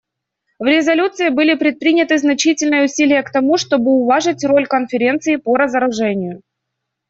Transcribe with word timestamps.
В 0.57 0.63
резолюции 0.65 1.29
были 1.29 1.53
предприняты 1.53 2.17
значительные 2.17 2.85
усилия 2.85 3.21
к 3.21 3.31
тому, 3.31 3.57
чтобы 3.57 3.91
уважить 3.91 4.43
роль 4.43 4.65
Конференции 4.65 5.35
по 5.35 5.55
разоружению. 5.57 6.41